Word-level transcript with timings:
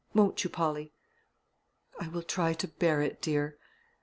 Won't 0.15 0.43
you, 0.43 0.49
Polly?" 0.49 0.93
"I 1.99 2.07
will 2.07 2.23
try 2.23 2.53
to 2.53 2.67
bear 2.67 3.03
it, 3.03 3.21
dear." 3.21 3.59